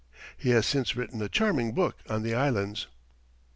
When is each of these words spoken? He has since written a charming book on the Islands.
He 0.35 0.49
has 0.49 0.65
since 0.65 0.95
written 0.95 1.21
a 1.21 1.29
charming 1.29 1.73
book 1.73 1.99
on 2.09 2.23
the 2.23 2.33
Islands. 2.33 2.87